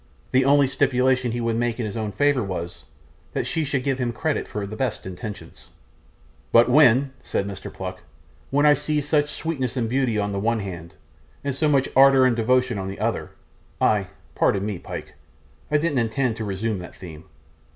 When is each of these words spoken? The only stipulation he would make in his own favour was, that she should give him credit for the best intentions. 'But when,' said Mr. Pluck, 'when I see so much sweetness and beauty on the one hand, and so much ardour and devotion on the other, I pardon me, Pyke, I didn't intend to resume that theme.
The 0.31 0.45
only 0.45 0.65
stipulation 0.65 1.31
he 1.31 1.41
would 1.41 1.55
make 1.57 1.79
in 1.79 1.85
his 1.85 1.95
own 1.95 2.11
favour 2.11 2.41
was, 2.41 2.85
that 3.33 3.45
she 3.45 3.63
should 3.63 3.83
give 3.83 3.99
him 3.99 4.11
credit 4.11 4.47
for 4.47 4.65
the 4.65 4.75
best 4.75 5.05
intentions. 5.05 5.67
'But 6.51 6.67
when,' 6.71 7.11
said 7.21 7.45
Mr. 7.47 7.71
Pluck, 7.71 8.01
'when 8.49 8.65
I 8.65 8.73
see 8.73 8.99
so 8.99 9.21
much 9.21 9.29
sweetness 9.29 9.77
and 9.77 9.87
beauty 9.87 10.17
on 10.17 10.31
the 10.31 10.39
one 10.39 10.61
hand, 10.61 10.95
and 11.43 11.53
so 11.53 11.69
much 11.69 11.87
ardour 11.95 12.25
and 12.25 12.35
devotion 12.35 12.79
on 12.79 12.87
the 12.87 12.99
other, 12.99 13.29
I 13.79 14.07
pardon 14.33 14.65
me, 14.65 14.79
Pyke, 14.79 15.13
I 15.69 15.77
didn't 15.77 15.99
intend 15.99 16.35
to 16.37 16.45
resume 16.45 16.79
that 16.79 16.95
theme. 16.95 17.25